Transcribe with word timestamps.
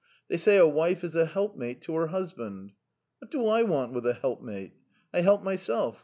f 0.01 0.07
They 0.29 0.37
say 0.37 0.57
a 0.57 0.67
wife 0.67 1.03
is 1.03 1.13
a 1.15 1.27
helpmate 1.27 1.81
to 1.81 1.93
her 1.93 2.07
husband. 2.07 2.71
What 3.19 3.29
do 3.29 3.45
I 3.45 3.61
want 3.61 3.93
with 3.93 4.07
a 4.07 4.15
helpmate. 4.15 4.73
I 5.13 5.19
can 5.19 5.25
look 5.27 5.35
after 5.41 5.45
myself. 5.45 5.99